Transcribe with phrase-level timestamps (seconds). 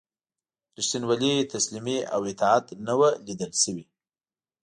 [0.77, 3.85] ریښتینولي، تسلیمي او اطاعت نه وه لیده شوي.